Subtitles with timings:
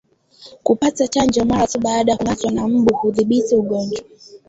[0.63, 4.03] Kupata chanjo mara tu baada ya kungatwa na mbwa hudhibiti ugonjwa